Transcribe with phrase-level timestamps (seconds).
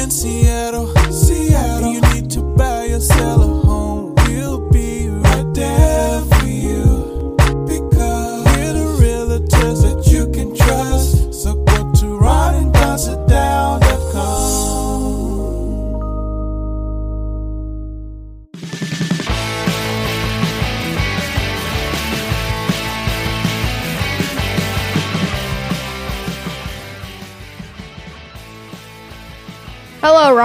[0.00, 3.00] in Seattle, Seattle, you need to buy or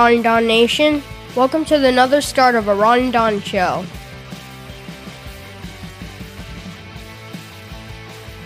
[0.06, 1.02] Ron and Don Nation.
[1.36, 3.84] Welcome to another start of a Ron and Don show.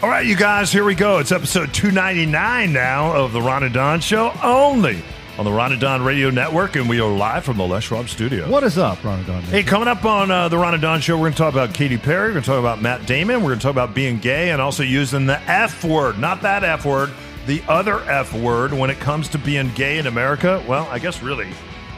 [0.02, 1.18] All right, you guys, here we go.
[1.18, 5.04] It's episode 299 now of the Ron and Don Show, only
[5.38, 8.08] on the Ron and Don Radio Network, and we are live from the Les Schwab
[8.08, 8.50] studio.
[8.50, 9.44] What is up, Ron and Don?
[9.44, 11.74] Hey, coming up on uh, the Ron and Don Show, we're going to talk about
[11.74, 14.18] Katy Perry, we're going to talk about Matt Damon, we're going to talk about being
[14.20, 17.12] gay, and also using the F word, not that F word,
[17.50, 20.64] the other F word when it comes to being gay in America.
[20.68, 21.50] Well, I guess really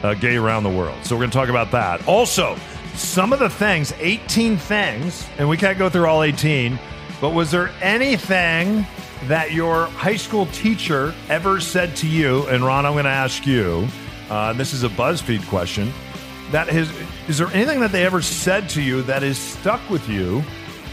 [0.02, 1.04] uh, gay around the world.
[1.04, 2.08] So we're going to talk about that.
[2.08, 2.56] Also,
[2.94, 6.78] some of the things, 18 things, and we can't go through all 18,
[7.20, 8.86] but was there anything
[9.24, 12.46] that your high school teacher ever said to you?
[12.48, 13.86] And Ron, I'm going to ask you.
[14.30, 15.92] Uh, this is a BuzzFeed question.
[16.50, 16.90] That is,
[17.28, 20.42] is there anything that they ever said to you that is stuck with you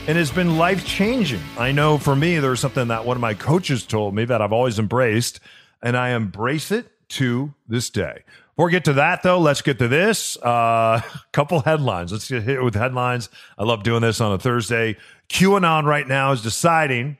[0.09, 1.39] and it's been life changing?
[1.55, 4.51] I know for me, there's something that one of my coaches told me that I've
[4.51, 5.39] always embraced,
[5.83, 8.23] and I embrace it to this day.
[8.55, 10.35] Before we get to that, though, let's get to this.
[10.37, 11.01] A uh,
[11.31, 12.11] couple headlines.
[12.11, 13.29] Let's get hit with headlines.
[13.55, 14.97] I love doing this on a Thursday.
[15.29, 17.19] QAnon right now is deciding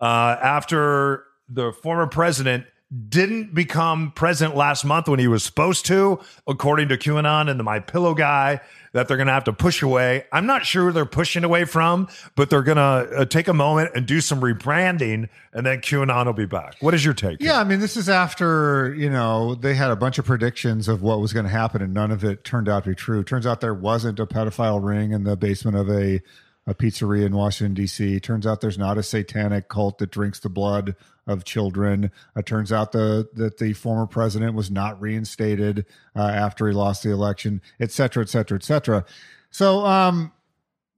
[0.00, 2.66] uh, after the former president
[3.08, 7.64] didn't become president last month when he was supposed to, according to QAnon and the
[7.64, 8.60] My Pillow guy,
[8.92, 10.24] that they're going to have to push away.
[10.32, 13.90] I'm not sure they're pushing away from, but they're going to uh, take a moment
[13.94, 16.76] and do some rebranding, and then QAnon will be back.
[16.80, 17.42] What is your take?
[17.42, 21.02] Yeah, I mean, this is after, you know, they had a bunch of predictions of
[21.02, 23.22] what was going to happen, and none of it turned out to be true.
[23.22, 26.22] Turns out there wasn't a pedophile ring in the basement of a,
[26.68, 28.20] a pizzeria in Washington, D.C.
[28.20, 30.94] Turns out there's not a satanic cult that drinks the blood
[31.26, 32.10] of children.
[32.36, 37.02] It turns out the, that the former president was not reinstated uh, after he lost
[37.02, 39.06] the election, et cetera, et cetera, et cetera.
[39.50, 40.30] So, um,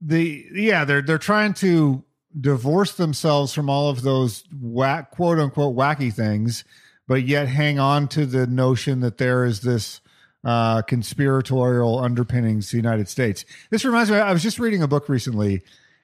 [0.01, 2.03] the yeah, they're they're trying to
[2.39, 6.65] divorce themselves from all of those whack, quote unquote wacky things,
[7.07, 10.01] but yet hang on to the notion that there is this
[10.43, 13.45] uh, conspiratorial underpinnings to the United States.
[13.69, 14.17] This reminds me.
[14.17, 15.61] I was just reading a book recently,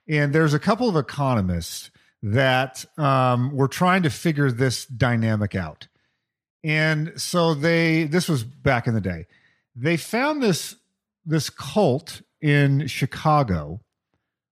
[0.08, 1.92] and there's a couple of economists
[2.24, 5.88] that um, were trying to figure this dynamic out.
[6.64, 9.28] And so they this was back in the day.
[9.76, 10.76] They found this
[11.26, 13.82] this cult in Chicago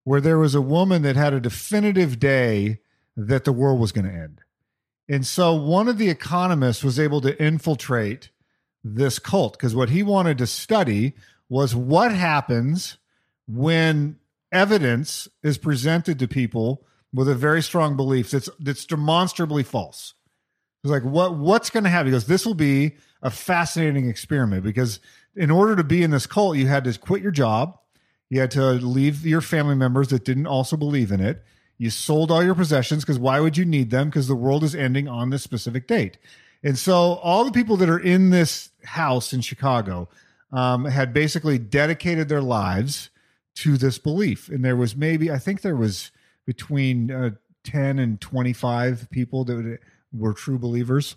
[0.04, 2.80] where there was a woman that had a definitive day
[3.18, 4.42] that the world was going to end.
[5.10, 8.30] And so one of the economists was able to infiltrate
[8.86, 11.14] this cult because what he wanted to study
[11.50, 12.98] was what happens
[13.48, 14.18] when
[14.52, 20.14] evidence is presented to people with a very strong belief that's that's demonstrably false.
[20.84, 22.08] It's like what what's going to happen?
[22.08, 25.00] He goes, this will be a fascinating experiment because
[25.36, 27.80] in order to be in this cult, you had to quit your job,
[28.30, 31.44] you had to leave your family members that didn't also believe in it.
[31.80, 34.10] You sold all your possessions because why would you need them?
[34.10, 36.20] Because the world is ending on this specific date.
[36.66, 40.10] And so all the people that are in this house in Chicago
[40.52, 43.12] um, had basically dedicated their lives
[43.58, 44.50] to this belief.
[44.50, 46.12] And there was maybe, I think there was
[46.44, 47.30] between uh,
[47.66, 49.78] 10 and 25 people that
[50.12, 51.16] were true believers.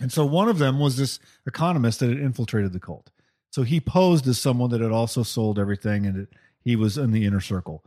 [0.00, 3.10] And so one of them was this economist that had infiltrated the cult.
[3.50, 6.26] So he posed as someone that had also sold everything and
[6.60, 7.84] he was in the inner circle.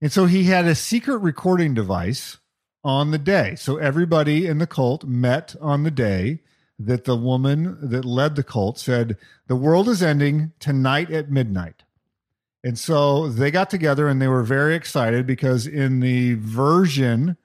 [0.00, 2.38] And so he had a secret recording device
[2.84, 3.54] on the day.
[3.54, 6.40] So everybody in the cult met on the day
[6.78, 11.84] that the woman that led the cult said, The world is ending tonight at midnight.
[12.62, 17.36] And so they got together and they were very excited because in the version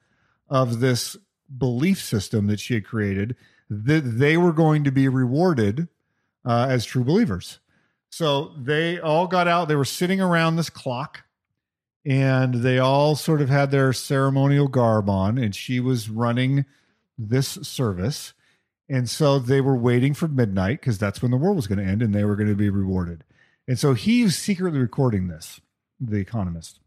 [0.48, 1.16] of this
[1.56, 3.36] belief system that she had created,
[3.68, 5.88] that they were going to be rewarded
[6.44, 7.60] uh, as true believers.
[8.08, 9.68] So they all got out.
[9.68, 11.22] They were sitting around this clock
[12.04, 16.64] and they all sort of had their ceremonial garb on and she was running
[17.18, 18.32] this service.
[18.88, 21.84] And so they were waiting for midnight because that's when the world was going to
[21.84, 23.24] end and they were going to be rewarded.
[23.68, 25.60] And so he's secretly recording this
[26.00, 26.80] the economist.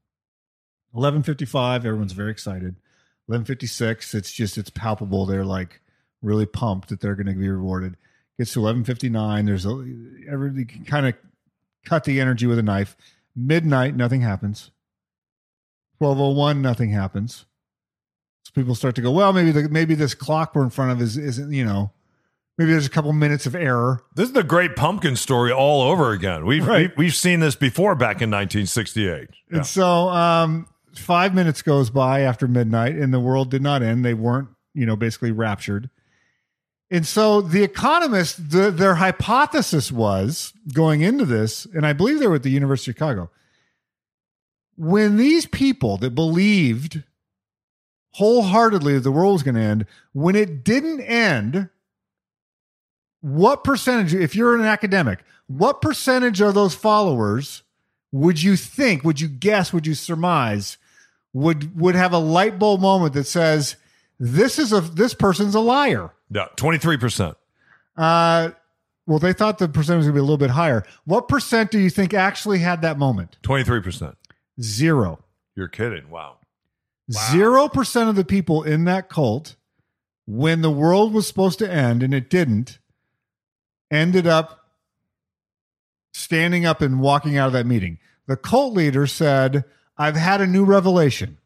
[0.92, 2.75] 1155 everyone's very excited.
[3.27, 5.25] 1156 it's just it's palpable.
[5.25, 5.80] They're like
[6.21, 7.95] really pumped that they're going to be rewarded.
[8.39, 9.86] Gets to 1159 there's a
[10.30, 11.13] every kind of
[11.86, 12.98] cut the energy with a knife.
[13.36, 14.71] Midnight nothing happens
[16.00, 17.45] 1201 nothing happens
[18.44, 21.01] so people start to go well maybe the, maybe this clock we're in front of
[21.01, 21.92] is isn't you know
[22.57, 24.04] Maybe there's a couple minutes of error.
[24.16, 26.45] This is the Great Pumpkin story all over again.
[26.45, 26.95] We've Right.
[26.95, 29.30] we, have seen this before back in 1968.
[29.50, 29.57] Yeah.
[29.57, 34.06] And so um, five minutes goes by after midnight, and the world did not end.
[34.06, 35.89] They weren't, you know, basically raptured.
[36.92, 42.28] And so the economists, the, their hypothesis was going into this, and I believe they
[42.28, 43.31] were at the University of Chicago.
[44.75, 47.04] When these people that believed
[48.12, 51.70] wholeheartedly that the world was going to end, when it didn't end,
[53.22, 57.64] what percentage, if you're an academic, what percentage of those followers
[58.12, 60.78] would you think, would you guess, would you surmise,
[61.34, 63.75] would would have a light bulb moment that says,
[64.20, 66.12] this is a this person's a liar?
[66.30, 67.36] yeah, 23%.
[67.98, 68.52] Uh
[69.06, 70.86] well, they thought the percentage was gonna be a little bit higher.
[71.06, 73.38] What percent do you think actually had that moment?
[73.44, 74.16] 23%.
[74.61, 75.23] Zero.
[75.55, 76.09] You're kidding.
[76.09, 76.38] Wow.
[77.11, 79.55] Zero percent of the people in that cult,
[80.25, 82.79] when the world was supposed to end and it didn't,
[83.91, 84.59] ended up
[86.13, 88.00] standing up and walking out of that meeting.
[88.27, 89.65] The cult leader said,
[89.97, 91.39] I've had a new revelation.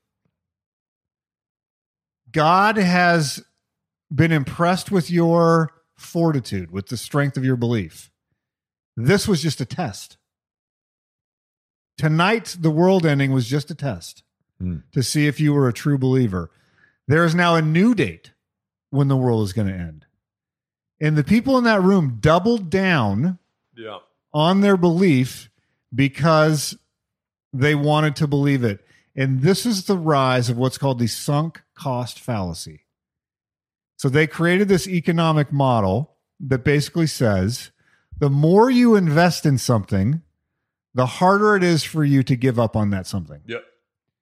[2.31, 3.43] God has
[4.13, 8.11] been impressed with your fortitude, with the strength of your belief.
[8.95, 10.16] This was just a test.
[11.97, 14.23] Tonight, the world ending was just a test
[14.59, 14.77] Hmm.
[14.91, 16.49] to see if you were a true believer.
[17.07, 18.31] There is now a new date
[18.89, 20.05] when the world is going to end.
[20.99, 23.37] And the people in that room doubled down
[23.75, 23.99] Yeah.
[24.33, 25.49] on their belief
[25.93, 26.75] because
[27.53, 28.83] they wanted to believe it.
[29.15, 32.81] And this is the rise of what's called the sunk cost fallacy.
[33.95, 37.71] So they created this economic model that basically says
[38.17, 40.21] the more you invest in something,
[40.97, 43.39] the harder it is for you to give up on that something.
[43.45, 43.63] Yep.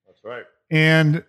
[0.05, 0.43] That's right.
[0.69, 1.23] And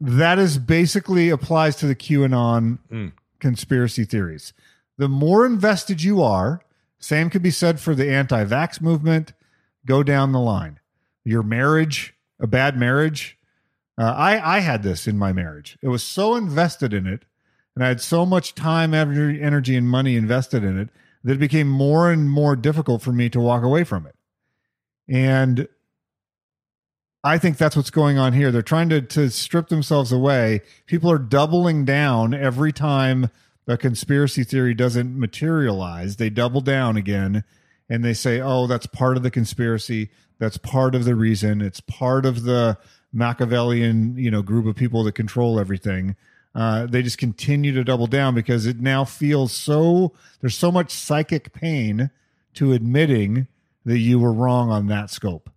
[0.00, 3.12] that is basically applies to the QAnon Mm.
[3.38, 4.52] conspiracy theories.
[4.98, 6.60] The more invested you are,
[6.98, 9.32] same could be said for the anti vax movement,
[9.86, 10.80] go down the line.
[11.24, 13.38] Your marriage, a bad marriage.
[13.96, 15.78] Uh, I, I had this in my marriage.
[15.82, 17.24] It was so invested in it,
[17.76, 20.88] and I had so much time, energy, energy, and money invested in it
[21.22, 24.16] that it became more and more difficult for me to walk away from it.
[25.10, 25.66] And
[27.24, 28.50] I think that's what's going on here.
[28.50, 30.62] They're trying to to strip themselves away.
[30.86, 33.28] People are doubling down every time
[33.66, 36.16] a conspiracy theory doesn't materialize.
[36.16, 37.44] They double down again
[37.88, 40.10] and they say, "Oh, that's part of the conspiracy.
[40.38, 41.60] That's part of the reason.
[41.60, 42.78] It's part of the
[43.12, 46.16] Machiavellian, you know, group of people that control everything."
[46.54, 50.12] Uh, they just continue to double down because it now feels so.
[50.40, 52.10] There's so much psychic pain
[52.54, 53.46] to admitting
[53.84, 55.50] that you were wrong on that scope.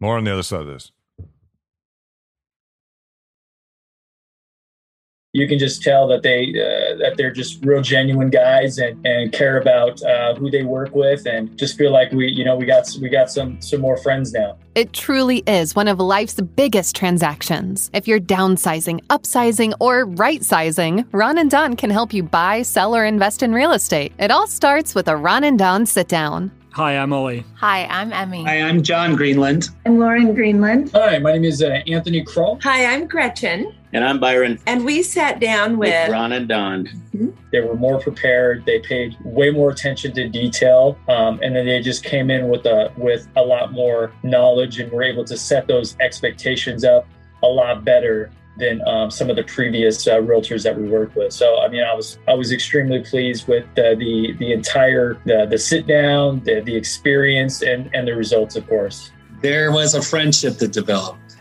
[0.00, 0.92] More on the other side of this.
[5.32, 9.32] you can just tell that they uh, that they're just real genuine guys and, and
[9.32, 12.64] care about uh, who they work with and just feel like we you know we
[12.64, 16.94] got we got some some more friends now It truly is one of life's biggest
[16.96, 17.90] transactions.
[17.92, 22.94] If you're downsizing, upsizing, or right sizing, Ron and Don can help you buy, sell,
[22.94, 24.12] or invest in real estate.
[24.18, 26.52] It all starts with a Ron and Don sit down.
[26.78, 27.42] Hi, I'm Ollie.
[27.56, 28.44] Hi, I'm Emmy.
[28.44, 29.70] Hi, I'm John Greenland.
[29.84, 30.92] I'm Lauren Greenland.
[30.92, 33.74] hi my name is uh, anthony kroll Hi, I'm Gretchen.
[33.92, 36.88] And I'm Byron And we sat down with with, Ron and Don.
[37.50, 41.80] they were more prepared they paid way more attention to detail um, and then they
[41.80, 45.66] just came in with a with a lot more knowledge and were able to set
[45.66, 47.08] those expectations up
[47.42, 51.32] a lot better than um, some of the previous uh, realtors that we worked with.
[51.32, 55.46] So I mean, I was I was extremely pleased with uh, the the entire the,
[55.48, 59.10] the sit down, the the experience, and and the results, of course.
[59.40, 61.36] There was a friendship that developed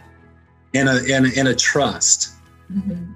[0.75, 2.33] and a, and a, and a trust.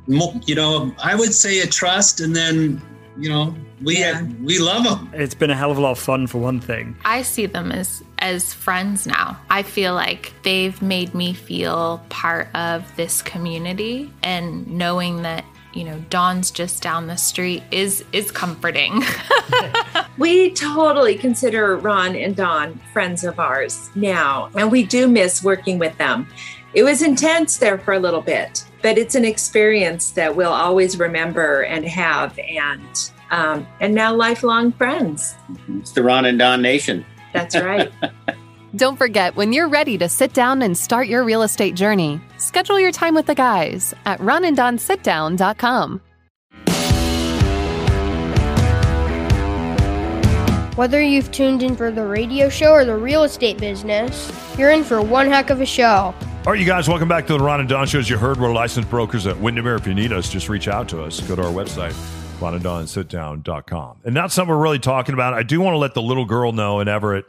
[0.07, 2.81] Mo- You know, I would say a trust, and then,
[3.17, 3.53] you know,
[3.83, 4.23] we Yeah.
[4.41, 5.09] we love them.
[5.13, 6.95] It's been a hell of a lot of fun for one thing.
[7.05, 9.37] I see them as as friends now.
[9.49, 15.83] I feel like they've made me feel part of this community and knowing that, you
[15.83, 19.03] know, Don's just down the street is is comforting.
[20.17, 25.79] we totally consider Ron and Don friends of ours now, and we do miss working
[25.79, 26.27] with them.
[26.73, 30.99] It was intense there for a little bit, but it's an experience that we'll always
[30.99, 35.35] remember and have, and um, and now lifelong friends.
[35.79, 37.05] It's the Ron and Don Nation.
[37.33, 37.91] That's right.
[38.75, 42.79] Don't forget, when you're ready to sit down and start your real estate journey, schedule
[42.79, 46.01] your time with the guys at ronanddonsitdown.com.
[50.77, 54.85] Whether you've tuned in for the radio show or the real estate business, you're in
[54.85, 56.15] for one heck of a show.
[56.45, 57.99] All right, you guys, welcome back to the Ron and Don Show.
[57.99, 59.75] As you heard, we're licensed brokers at Windermere.
[59.75, 61.19] If you need us, just reach out to us.
[61.19, 61.93] Go to our website,
[62.41, 64.01] RonandDonSitDown.com.
[64.03, 65.33] And not something we're really talking about.
[65.33, 67.25] I do want to let the little girl know in Everett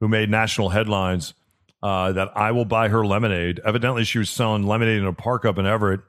[0.00, 1.34] who made national headlines
[1.82, 3.60] uh, that I will buy her lemonade.
[3.64, 6.00] Evidently, she was selling lemonade in a park up in Everett,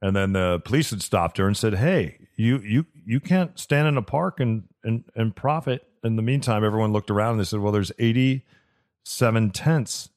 [0.00, 3.88] and then the police had stopped her and said, "Hey, you you you can't stand
[3.88, 7.44] in a park and and and profit." In the meantime, everyone looked around and they
[7.44, 10.08] said, "Well, there's 87 tents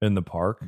[0.00, 0.64] in the park,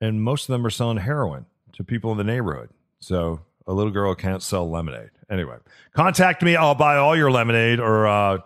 [0.00, 3.92] and most of them are selling heroin to people in the neighborhood." So a little
[3.92, 5.10] girl can't sell lemonade.
[5.30, 5.56] Anyway,
[5.94, 6.54] contact me.
[6.56, 7.80] I'll buy all your lemonade.
[7.80, 8.38] Or uh,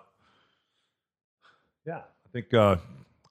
[1.87, 2.77] yeah, I think uh,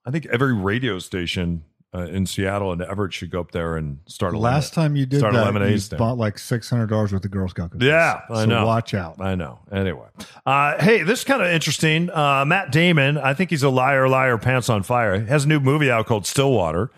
[0.06, 1.64] I think every radio station
[1.94, 4.34] uh, in Seattle and Everett should go up there and start.
[4.34, 6.00] A last lemonade- time you did start a that, lemonade you stand.
[6.00, 7.88] bought like six hundred dollars worth of Girl Scout cookies.
[7.88, 8.66] Yeah, I so know.
[8.66, 9.22] Watch out.
[9.22, 9.60] I know.
[9.72, 10.08] Anyway,
[10.46, 12.10] uh, hey, this is kind of interesting.
[12.10, 15.20] Uh, Matt Damon, I think he's a liar, liar, pants on fire.
[15.22, 16.92] He has a new movie out called Stillwater.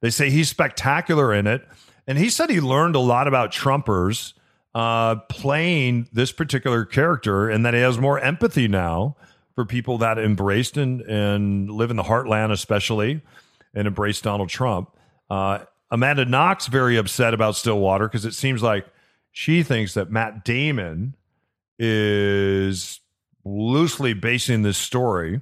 [0.00, 1.66] They say he's spectacular in it,
[2.06, 4.32] and he said he learned a lot about Trumpers
[4.74, 9.16] uh, playing this particular character, and that he has more empathy now
[9.54, 13.22] for people that embraced and and live in the heartland, especially,
[13.74, 14.90] and embrace Donald Trump.
[15.30, 15.60] Uh,
[15.90, 18.86] Amanda Knox very upset about Stillwater because it seems like
[19.32, 21.14] she thinks that Matt Damon
[21.78, 23.00] is
[23.44, 25.40] loosely basing this story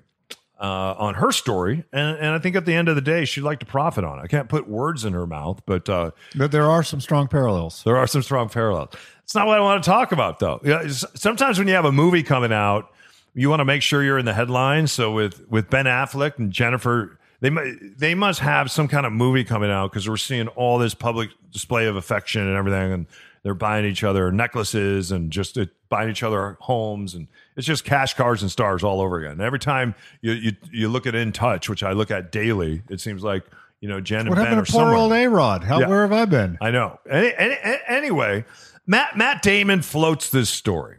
[0.60, 3.40] uh, on her story, and, and I think at the end of the day, she'd
[3.42, 4.22] like to profit on it.
[4.22, 7.82] I can't put words in her mouth, but uh, But there are some strong parallels.
[7.84, 8.90] there are some strong parallels.
[9.24, 10.60] It's not what I want to talk about, though.
[10.64, 12.90] Yeah, it's- sometimes when you have a movie coming out,
[13.34, 14.92] you want to make sure you're in the headlines.
[14.92, 17.50] So with with Ben Affleck and Jennifer, they
[17.98, 21.30] they must have some kind of movie coming out because we're seeing all this public
[21.50, 23.06] display of affection and everything, and
[23.44, 27.84] they're buying each other necklaces and just uh, buying each other homes, and it's just
[27.84, 29.32] cash cards and stars all over again.
[29.32, 32.82] And every time you you you look at In Touch, which I look at daily,
[32.90, 33.44] it seems like
[33.80, 34.96] you know Jen What and Ben happened are to poor somewhere.
[34.96, 35.62] old A Rod?
[35.62, 35.86] How Yeah.
[35.88, 36.58] where have I been?
[36.60, 36.98] I know.
[37.08, 38.44] Any, any- anyway,
[38.86, 40.96] Matt Matt Damon floats this story,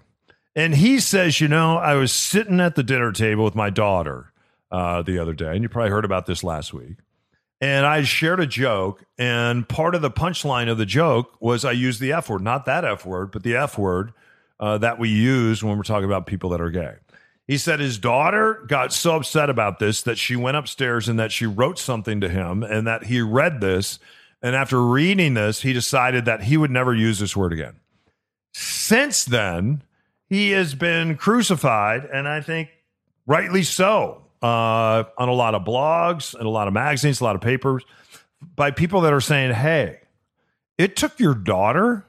[0.55, 4.31] and he says, you know, I was sitting at the dinner table with my daughter
[4.71, 6.97] uh, the other day, and you probably heard about this last week.
[7.61, 11.71] And I shared a joke, and part of the punchline of the joke was I
[11.71, 14.11] used the F word, not that F word, but the F word
[14.59, 16.95] uh, that we use when we're talking about people that are gay.
[17.47, 21.31] He said his daughter got so upset about this that she went upstairs and that
[21.31, 23.99] she wrote something to him and that he read this.
[24.41, 27.75] And after reading this, he decided that he would never use this word again.
[28.53, 29.83] Since then,
[30.27, 32.69] he has been crucified, and I think
[33.27, 37.35] rightly so, uh, on a lot of blogs and a lot of magazines, a lot
[37.35, 37.83] of papers,
[38.55, 40.01] by people that are saying, hey,
[40.77, 42.05] it took your daughter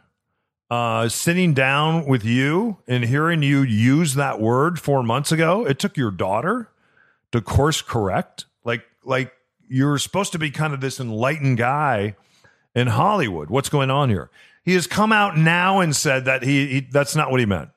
[0.71, 5.65] uh, sitting down with you and hearing you use that word four months ago.
[5.65, 6.69] It took your daughter
[7.33, 8.45] to course correct.
[8.65, 9.33] Like, like
[9.67, 12.17] you're supposed to be kind of this enlightened guy
[12.75, 13.49] in Hollywood.
[13.49, 14.29] What's going on here?
[14.63, 17.71] He has come out now and said that he, he that's not what he meant,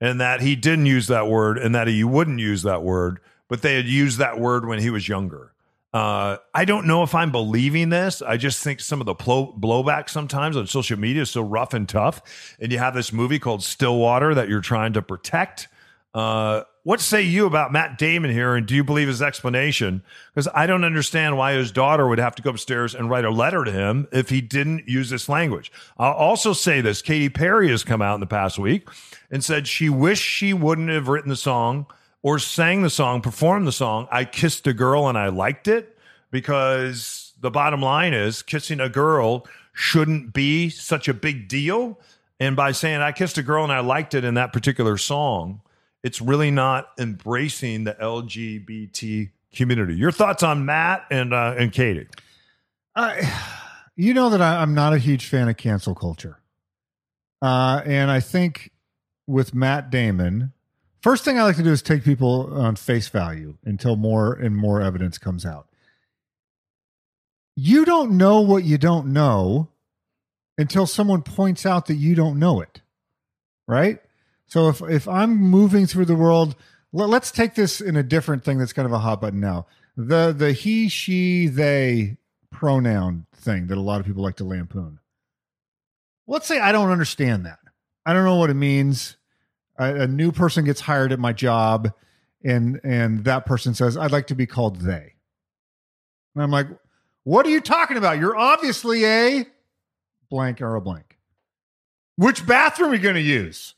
[0.00, 3.62] and that he didn't use that word, and that he wouldn't use that word, but
[3.62, 5.52] they had used that word when he was younger.
[5.92, 8.20] Uh, I don't know if I'm believing this.
[8.20, 11.72] I just think some of the blow, blowback sometimes on social media is so rough
[11.72, 12.54] and tough.
[12.60, 15.68] And you have this movie called Stillwater that you're trying to protect.
[16.12, 18.54] Uh, what say you about Matt Damon here?
[18.54, 20.02] And do you believe his explanation?
[20.34, 23.30] Because I don't understand why his daughter would have to go upstairs and write a
[23.30, 25.72] letter to him if he didn't use this language.
[25.98, 28.88] I'll also say this Katy Perry has come out in the past week
[29.30, 31.86] and said she wished she wouldn't have written the song
[32.22, 35.96] or sang the song, performed the song, I Kissed a Girl and I Liked It,
[36.30, 41.98] because the bottom line is kissing a girl shouldn't be such a big deal.
[42.40, 45.60] And by saying I kissed a girl and I liked it in that particular song,
[46.02, 49.94] it's really not embracing the LGBT community.
[49.94, 52.06] Your thoughts on Matt and uh, and Katy?
[52.94, 53.32] I,
[53.96, 56.38] you know that I, I'm not a huge fan of cancel culture,
[57.42, 58.70] uh, and I think
[59.26, 60.52] with Matt Damon,
[61.00, 64.56] first thing I like to do is take people on face value until more and
[64.56, 65.68] more evidence comes out.
[67.56, 69.68] You don't know what you don't know
[70.56, 72.82] until someone points out that you don't know it,
[73.66, 74.00] right?
[74.46, 76.56] So if if I'm moving through the world,
[76.92, 79.66] let, let's take this in a different thing that's kind of a hot button now.
[79.96, 82.16] The the he she they
[82.50, 85.00] pronoun thing that a lot of people like to lampoon.
[86.26, 87.58] Let's say I don't understand that.
[88.06, 89.17] I don't know what it means.
[89.78, 91.92] A, a new person gets hired at my job,
[92.44, 95.14] and and that person says, "I'd like to be called they,"
[96.34, 96.66] and I'm like,
[97.24, 98.18] "What are you talking about?
[98.18, 99.46] You're obviously a
[100.30, 101.18] blank or a blank.
[102.16, 103.74] Which bathroom are you going to use?"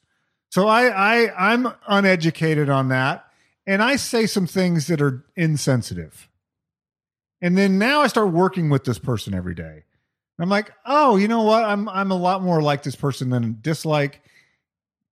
[0.50, 3.26] So I I I'm uneducated on that,
[3.66, 6.28] and I say some things that are insensitive.
[7.42, 9.85] And then now I start working with this person every day.
[10.40, 11.64] I'm like, oh, you know what?
[11.64, 14.23] I'm I'm a lot more like this person than dislike.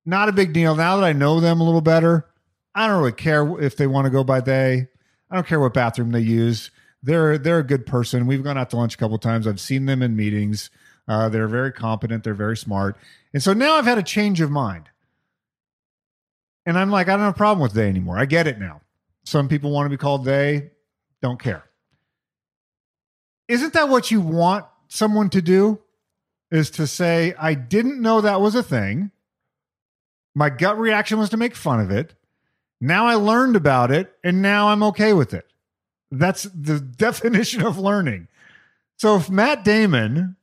[0.04, 0.74] Not a big deal.
[0.74, 2.26] Now that I know them a little better,
[2.74, 4.88] I don't really care if they want to go by they.
[5.30, 6.70] I don't care what bathroom they use.
[7.02, 8.26] They're they're a good person.
[8.26, 9.46] We've gone out to lunch a couple times.
[9.46, 10.70] I've seen them in meetings.
[11.06, 12.24] Uh, they're very competent.
[12.24, 12.96] They're very smart.
[13.32, 14.90] And so now I've had a change of mind.
[16.66, 18.18] And I'm like, I don't have a problem with they anymore.
[18.18, 18.82] I get it now.
[19.24, 20.70] Some people want to be called they,
[21.22, 21.64] don't care.
[23.48, 25.80] Isn't that what you want someone to do?
[26.50, 29.10] Is to say, I didn't know that was a thing.
[30.38, 32.14] My gut reaction was to make fun of it.
[32.80, 35.50] Now I learned about it and now I'm okay with it.
[36.12, 38.28] That's the definition of learning.
[38.98, 40.36] So if Matt Damon,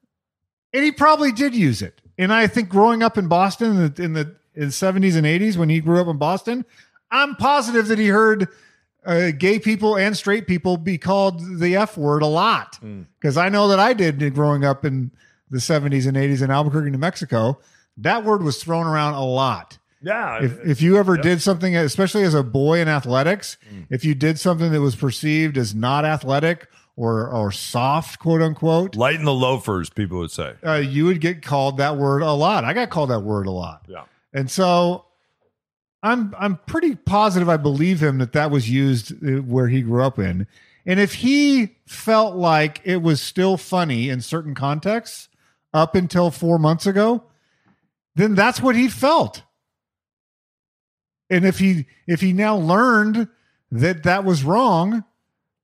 [0.74, 4.04] and he probably did use it, and I think growing up in Boston in the,
[4.04, 6.66] in the, in the 70s and 80s when he grew up in Boston,
[7.10, 8.50] I'm positive that he heard
[9.06, 12.78] uh, gay people and straight people be called the F word a lot.
[13.18, 15.12] Because I know that I did growing up in
[15.50, 17.60] the 70s and 80s in Albuquerque, New Mexico.
[17.96, 19.78] That word was thrown around a lot.
[20.06, 20.44] Yeah.
[20.44, 23.58] If, if you ever did something, especially as a boy in athletics,
[23.90, 28.96] if you did something that was perceived as not athletic or or soft, quote unquote,
[28.96, 30.54] Lighten the loafers, people would say.
[30.66, 32.64] uh, you would get called that word a lot.
[32.64, 33.84] I got called that word a lot.
[33.90, 34.04] Yeah.
[34.32, 35.06] And so
[36.04, 40.04] I'm I'm pretty positive I believe him that that was used uh, where he grew
[40.04, 40.46] up in.
[40.86, 45.30] And if he felt like it was still funny in certain contexts
[45.74, 47.24] up until 4 months ago,
[48.14, 49.42] then that's what he felt.
[51.30, 53.28] And if he if he now learned
[53.72, 55.04] that that was wrong,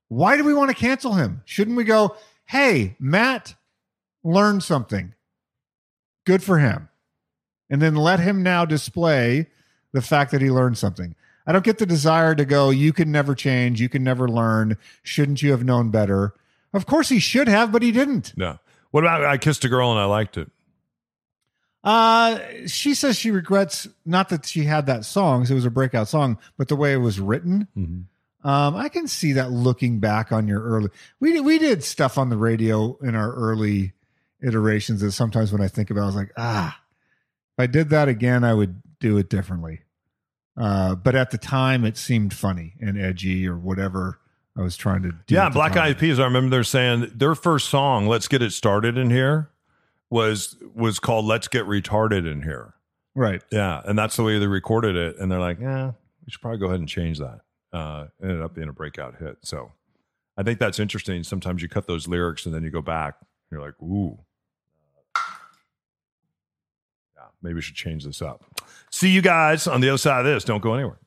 [0.08, 1.42] why do we want to cancel him?
[1.44, 2.16] Shouldn't we go,
[2.46, 3.54] "Hey, Matt
[4.24, 5.14] learned something.
[6.24, 6.88] Good for him."
[7.70, 9.48] And then let him now display
[9.92, 11.14] the fact that he learned something.
[11.46, 14.76] I don't get the desire to go, "You can never change, you can never learn.
[15.02, 16.34] Shouldn't you have known better?"
[16.74, 18.32] Of course he should have, but he didn't.
[18.36, 18.58] No.
[18.90, 20.50] What about I kissed a girl and I liked it?
[21.84, 26.08] Uh, she says she regrets not that she had that song, it was a breakout
[26.08, 27.66] song, but the way it was written.
[28.44, 30.90] Um, I can see that looking back on your early.
[31.20, 33.92] We did, we did stuff on the radio in our early
[34.42, 36.80] iterations that sometimes when I think about, it, I was like, ah,
[37.56, 39.80] if I did that again, I would do it differently.
[40.56, 44.18] Uh, but at the time, it seemed funny and edgy or whatever
[44.56, 45.34] I was trying to do.
[45.34, 45.84] Yeah, Black time.
[45.84, 46.18] Eyed Peas.
[46.18, 49.48] I remember they're saying their first song, "Let's Get It Started in Here,"
[50.12, 52.74] was was called "Let's Get Retarded in Here."
[53.14, 53.42] Right.
[53.50, 55.16] Yeah, and that's the way they recorded it.
[55.18, 55.92] And they're like, "Yeah,
[56.24, 57.40] we should probably go ahead and change that."
[57.72, 59.38] Uh, ended up being a breakout hit.
[59.42, 59.72] So,
[60.36, 61.24] I think that's interesting.
[61.24, 63.16] Sometimes you cut those lyrics and then you go back.
[63.20, 63.26] And
[63.58, 64.18] you're like, "Ooh,
[67.16, 68.44] yeah, maybe we should change this up."
[68.90, 70.44] See you guys on the other side of this.
[70.44, 70.98] Don't go anywhere.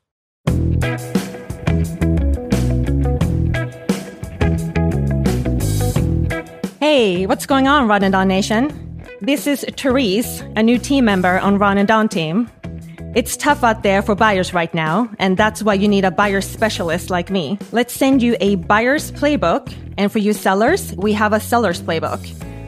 [6.79, 8.84] Hey, what's going on, Ron and Don Nation?
[9.21, 12.49] This is Therese, a new team member on Ron and Don team.
[13.15, 16.41] It's tough out there for buyers right now, and that's why you need a buyer
[16.41, 17.57] specialist like me.
[17.71, 22.19] Let's send you a buyer's playbook, and for you sellers, we have a seller's playbook.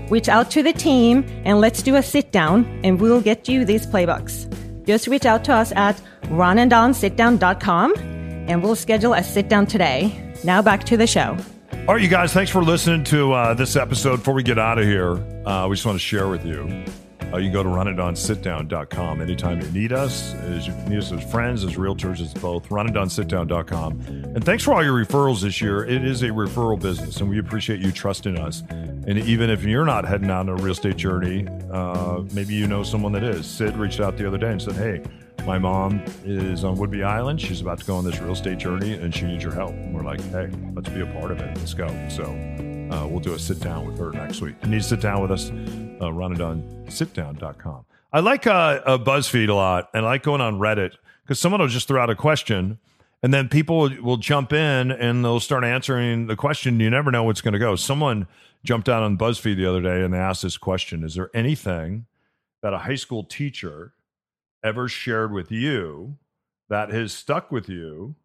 [0.10, 3.66] Reach out to the team and let's do a sit down, and we'll get you
[3.66, 4.48] these playbooks.
[4.86, 7.94] Just reach out to us at ronanddonsitdown.com,
[8.48, 10.34] and we'll schedule a sit down today.
[10.46, 11.38] Now back to the show.
[11.88, 14.18] All right, you guys, thanks for listening to uh, this episode.
[14.18, 15.14] Before we get out of here,
[15.48, 16.84] uh, we just want to share with you.
[17.32, 20.34] Uh, you can go to ronanddonsitdown.com anytime you need us.
[20.34, 22.68] As you need us as friends, as realtors, as both.
[22.68, 24.02] Ronanddonsitdown.com.
[24.02, 25.86] And thanks for all your referrals this year.
[25.86, 28.64] It is a referral business, and we appreciate you trusting us.
[28.70, 32.84] And even if you're not heading on a real estate journey, uh, maybe you know
[32.84, 33.46] someone that is.
[33.46, 35.04] Sid reached out the other day and said, Hey,
[35.46, 37.40] my mom is on Whidbey Island.
[37.40, 39.72] She's about to go on this real estate journey and she needs your help.
[39.72, 41.58] And we're like, hey, let's be a part of it.
[41.58, 41.88] Let's go.
[42.10, 42.24] So
[42.92, 44.56] uh, we'll do a sit down with her next week.
[44.64, 47.86] You need to sit down with us, uh, ronanddonsitdown.com.
[48.14, 51.68] I like uh, BuzzFeed a lot and I like going on Reddit because someone will
[51.68, 52.80] just throw out a question
[53.24, 56.80] and then people will jump in and they'll start answering the question.
[56.80, 57.76] You never know what's going to go.
[57.76, 58.28] Someone
[58.64, 62.06] jumped out on BuzzFeed the other day and they asked this question Is there anything
[62.62, 63.94] that a high school teacher
[64.68, 66.18] ever shared with you
[66.70, 68.16] that has stuck with you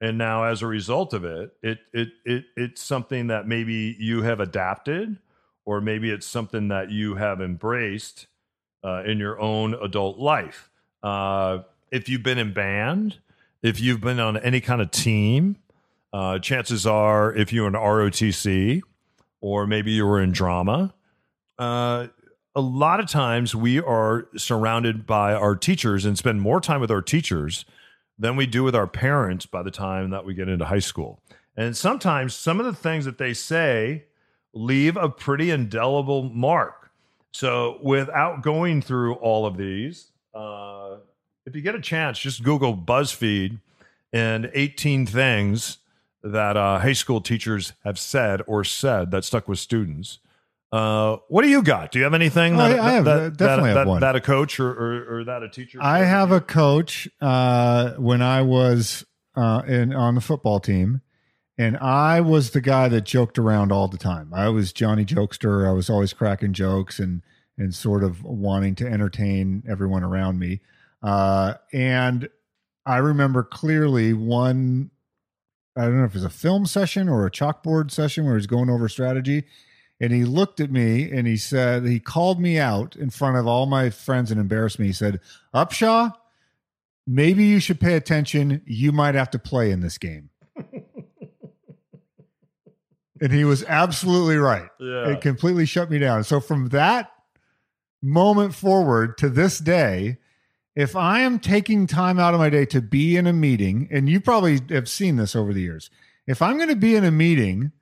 [0.00, 4.22] and now as a result of it it it, it it's something that maybe you
[4.22, 5.16] have adapted
[5.64, 8.26] or maybe it's something that you have embraced
[8.82, 10.68] uh, in your own adult life.
[11.02, 13.18] Uh, if you've been in band
[13.62, 15.56] if you've been on any kind of team
[16.12, 18.80] uh, chances are if you're in rotc
[19.40, 20.92] or maybe you were in drama
[21.58, 22.08] uh,
[22.54, 26.90] a lot of times we are surrounded by our teachers and spend more time with
[26.90, 27.64] our teachers
[28.16, 31.20] than we do with our parents by the time that we get into high school.
[31.56, 34.04] And sometimes some of the things that they say
[34.52, 36.90] leave a pretty indelible mark.
[37.32, 40.96] So without going through all of these, uh,
[41.44, 43.60] if you get a chance, just Google BuzzFeed
[44.12, 45.78] and 18 things
[46.22, 50.20] that uh, high school teachers have said or said that stuck with students.
[50.74, 51.92] Uh, what do you got?
[51.92, 54.00] Do you have anything Oh, that, I have- that, uh, definitely that, have that, one.
[54.00, 55.78] that a coach or, or, or that a teacher?
[55.80, 59.04] I have a coach uh, when I was
[59.36, 61.00] uh, in on the football team,
[61.56, 64.32] and I was the guy that joked around all the time.
[64.34, 65.68] I was Johnny Jokester.
[65.68, 67.22] I was always cracking jokes and
[67.56, 70.60] and sort of wanting to entertain everyone around me.
[71.04, 72.28] Uh, and
[72.84, 74.90] I remember clearly one.
[75.76, 78.46] I don't know if it was a film session or a chalkboard session where he's
[78.48, 79.44] going over strategy.
[80.00, 83.46] And he looked at me and he said, he called me out in front of
[83.46, 84.86] all my friends and embarrassed me.
[84.86, 85.20] He said,
[85.54, 86.12] Upshaw,
[87.06, 88.62] maybe you should pay attention.
[88.66, 90.30] You might have to play in this game.
[93.20, 94.68] and he was absolutely right.
[94.80, 95.10] Yeah.
[95.10, 96.24] It completely shut me down.
[96.24, 97.12] So from that
[98.02, 100.18] moment forward to this day,
[100.76, 104.08] if I am taking time out of my day to be in a meeting, and
[104.08, 105.88] you probably have seen this over the years,
[106.26, 107.72] if I'm going to be in a meeting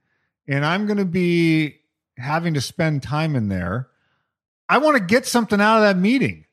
[0.46, 1.79] and I'm going to be
[2.16, 3.88] having to spend time in there,
[4.68, 6.46] I want to get something out of that meeting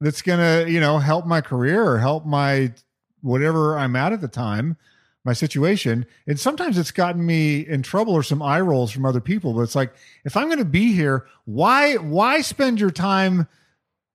[0.00, 2.72] that's going to, you know, help my career or help my
[3.20, 4.76] whatever I'm at at the time,
[5.24, 6.06] my situation.
[6.26, 9.62] And sometimes it's gotten me in trouble or some eye rolls from other people, but
[9.62, 9.92] it's like
[10.24, 13.48] if I'm going to be here, why why spend your time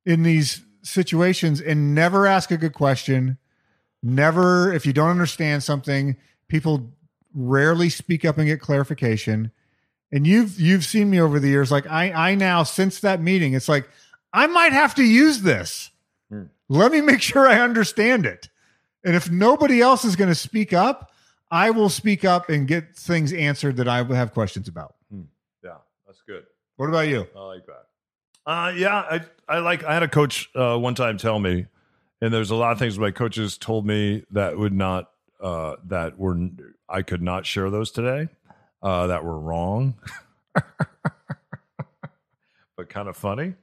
[0.06, 3.38] in these situations and never ask a good question?
[4.02, 6.16] Never if you don't understand something,
[6.48, 6.92] people
[7.34, 9.52] rarely speak up and get clarification
[10.14, 13.54] and you've you've seen me over the years like i i now since that meeting
[13.54, 13.90] it's like
[14.32, 15.90] i might have to use this
[16.30, 16.44] Hmm.
[16.70, 18.48] let me make sure i understand it
[19.04, 21.12] and if nobody else is going to speak up
[21.52, 24.96] i will speak up and get things answered that i have questions about
[25.64, 26.46] Yeah, that's good.
[26.78, 27.86] what about you I like that.
[28.46, 29.86] Uh, yeah, I, I like.
[29.86, 31.66] I had a coach uh, one time tell me,
[32.20, 36.20] and there's a lot of things my coaches told me that would not uh, that
[36.20, 36.38] were
[36.90, 38.28] I could not share those today.
[38.84, 39.96] Uh, that were wrong,
[42.78, 43.54] but kind of funny.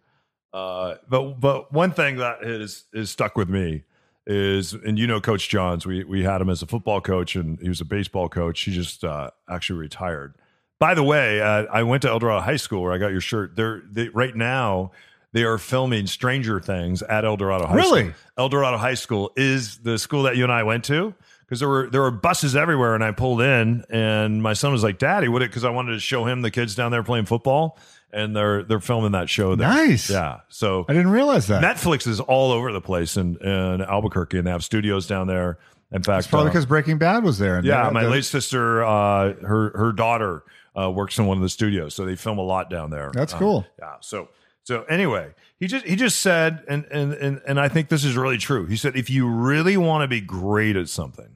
[0.52, 3.84] Uh, but but one thing that is is stuck with me
[4.26, 7.58] is, and you know, Coach Johns, we we had him as a football coach, and
[7.60, 8.60] he was a baseball coach.
[8.62, 10.34] He just uh, actually retired.
[10.78, 13.20] By the way, uh, I went to El Dorado High School where I got your
[13.20, 13.56] shirt.
[13.56, 14.92] They're they, right now.
[15.32, 18.02] They are filming Stranger Things at El Dorado High Really?
[18.02, 18.14] School.
[18.36, 21.14] El Dorado High School is the school that you and I went to
[21.50, 24.84] because there were there were buses everywhere, and I pulled in, and my son was
[24.84, 27.76] like, "Daddy, what?" Because I wanted to show him the kids down there playing football,
[28.12, 29.56] and they're they're filming that show.
[29.56, 29.68] There.
[29.68, 30.08] Nice.
[30.08, 30.42] yeah.
[30.48, 34.46] So i didn't realize that Netflix is all over the place in, in Albuquerque, and
[34.46, 35.58] they have studios down there.
[35.90, 38.84] In fact, it's probably uh, because breaking bad was there and yeah, my late sister,
[38.84, 40.44] uh, her her daughter
[40.78, 43.10] uh, works in one of the studios, so they film a lot down there.
[43.12, 43.66] That's Uh, cool.
[43.76, 43.94] yeah.
[43.98, 44.28] So
[44.62, 48.16] so anyway, he just he just said, and and and and I think this is
[48.16, 48.66] really true.
[48.66, 51.30] He said, if you really want to be great at something,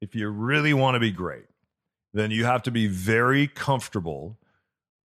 [0.00, 1.46] if you really want to be great,
[2.12, 4.38] then you have to be very comfortable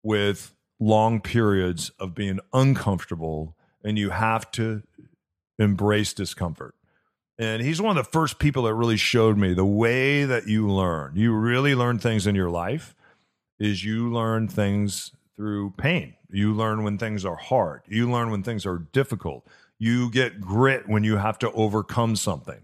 [0.04, 4.84] with long periods of being uncomfortable, and you have to
[5.60, 6.76] embrace discomfort.
[7.38, 10.68] And he's one of the first people that really showed me the way that you
[10.68, 11.14] learn.
[11.16, 12.96] You really learn things in your life
[13.60, 16.16] is you learn things through pain.
[16.30, 17.82] You learn when things are hard.
[17.88, 19.48] You learn when things are difficult.
[19.80, 22.62] You get grit when you have to overcome something.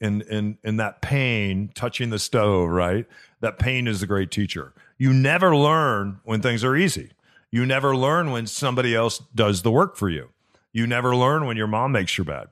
[0.00, 3.06] And, and, and that pain, touching the stove, right?
[3.40, 4.72] That pain is a great teacher.
[4.98, 7.10] You never learn when things are easy.
[7.50, 10.30] You never learn when somebody else does the work for you.
[10.72, 12.48] You never learn when your mom makes your bed.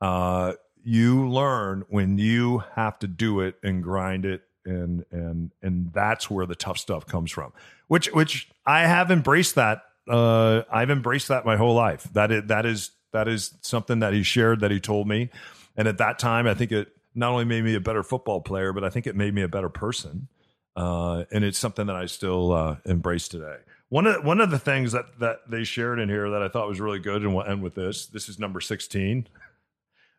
[0.00, 5.92] Uh, you learn when you have to do it and grind it and and and
[5.92, 7.52] that's where the tough stuff comes from
[7.88, 12.42] which which i have embraced that uh i've embraced that my whole life that is
[12.46, 15.30] that is that is something that he shared that he told me
[15.76, 18.72] and at that time i think it not only made me a better football player
[18.72, 20.28] but i think it made me a better person
[20.76, 23.56] uh and it's something that i still uh embrace today
[23.88, 26.68] one of one of the things that that they shared in here that i thought
[26.68, 29.28] was really good and we'll end with this this is number 16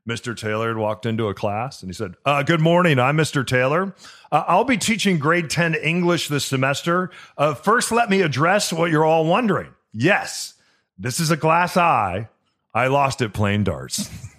[0.07, 0.35] Mr.
[0.37, 2.97] Taylor had walked into a class and he said, uh, Good morning.
[2.97, 3.45] I'm Mr.
[3.45, 3.93] Taylor.
[4.31, 7.11] Uh, I'll be teaching grade 10 English this semester.
[7.37, 9.73] Uh, first, let me address what you're all wondering.
[9.91, 10.53] Yes,
[10.97, 12.29] this is a glass eye.
[12.73, 14.09] I lost it playing darts.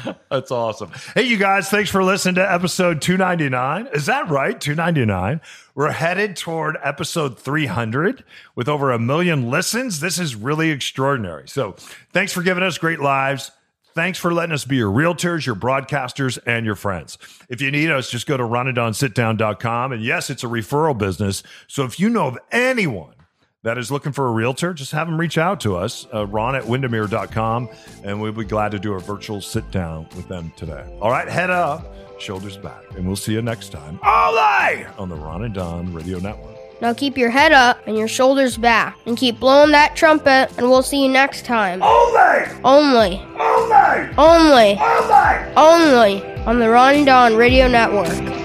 [0.30, 0.90] That's awesome.
[1.14, 3.88] Hey, you guys, thanks for listening to episode 299.
[3.94, 4.60] Is that right?
[4.60, 5.40] 299.
[5.74, 8.24] We're headed toward episode 300
[8.54, 10.00] with over a million listens.
[10.00, 11.48] This is really extraordinary.
[11.48, 11.76] So,
[12.12, 13.50] thanks for giving us great lives.
[13.94, 17.18] Thanks for letting us be your realtors, your broadcasters, and your friends.
[17.50, 19.92] If you need us, just go to ronanddonsitdown.com.
[19.92, 21.42] And yes, it's a referral business.
[21.66, 23.14] So, if you know of anyone
[23.62, 26.54] that is looking for a realtor, just have them reach out to us, uh, ron
[26.56, 27.68] at windermere.com,
[28.02, 30.84] and we'll be glad to do a virtual sit down with them today.
[31.00, 33.98] All right, head up, shoulders back, and we'll see you next time.
[33.98, 34.98] Olay!
[34.98, 36.56] On the Ron and Don Radio Network.
[36.80, 40.68] Now keep your head up and your shoulders back and keep blowing that trumpet, and
[40.68, 41.80] we'll see you next time.
[41.80, 42.48] Only!
[42.64, 43.20] Only.
[43.38, 44.08] Only!
[44.18, 44.78] Only.
[44.78, 45.52] Only!
[45.56, 48.41] Only on the Ron and Don Radio Network.